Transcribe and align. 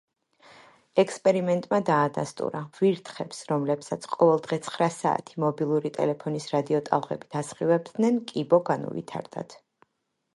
ექსპერიმენტმა 1.01 1.77
დაადასტურა, 1.89 2.61
ვირთხებს, 2.77 3.41
რომლებსაც 3.51 4.07
ყოველდღე 4.13 4.59
ცხრა 4.69 4.87
საათი 4.95 5.37
მობილური 5.45 5.91
ტელეფონის 5.99 6.49
რადიოტალღებით 6.57 7.39
ასხივებდნენ, 7.43 8.19
კიბო 8.33 8.61
განუვითარდათ. 8.71 9.55